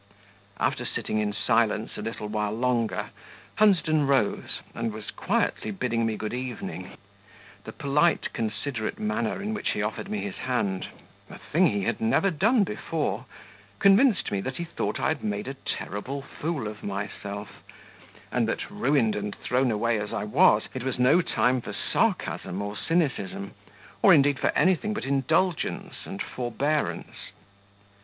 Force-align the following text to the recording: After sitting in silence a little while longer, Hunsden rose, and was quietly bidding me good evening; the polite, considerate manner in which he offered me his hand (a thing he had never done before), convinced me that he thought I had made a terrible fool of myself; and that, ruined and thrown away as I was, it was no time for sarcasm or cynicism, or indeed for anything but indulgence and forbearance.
After 0.59 0.83
sitting 0.83 1.19
in 1.19 1.31
silence 1.31 1.95
a 1.95 2.01
little 2.01 2.27
while 2.27 2.53
longer, 2.53 3.11
Hunsden 3.59 4.07
rose, 4.07 4.59
and 4.73 4.91
was 4.91 5.11
quietly 5.11 5.69
bidding 5.69 6.07
me 6.07 6.17
good 6.17 6.33
evening; 6.33 6.97
the 7.65 7.71
polite, 7.71 8.33
considerate 8.33 8.97
manner 8.97 9.39
in 9.43 9.53
which 9.53 9.69
he 9.69 9.83
offered 9.83 10.09
me 10.09 10.17
his 10.21 10.37
hand 10.37 10.87
(a 11.29 11.37
thing 11.37 11.67
he 11.67 11.83
had 11.83 12.01
never 12.01 12.31
done 12.31 12.63
before), 12.63 13.25
convinced 13.77 14.31
me 14.31 14.41
that 14.41 14.55
he 14.57 14.63
thought 14.63 14.99
I 14.99 15.09
had 15.09 15.23
made 15.23 15.47
a 15.47 15.53
terrible 15.53 16.23
fool 16.23 16.67
of 16.67 16.81
myself; 16.83 17.61
and 18.31 18.47
that, 18.47 18.71
ruined 18.71 19.15
and 19.15 19.35
thrown 19.35 19.69
away 19.69 19.99
as 19.99 20.11
I 20.13 20.23
was, 20.23 20.63
it 20.73 20.81
was 20.81 20.97
no 20.97 21.21
time 21.21 21.61
for 21.61 21.73
sarcasm 21.73 22.59
or 22.63 22.75
cynicism, 22.75 23.51
or 24.01 24.15
indeed 24.15 24.39
for 24.39 24.49
anything 24.57 24.95
but 24.95 25.05
indulgence 25.05 25.93
and 26.07 26.23
forbearance. 26.23 27.17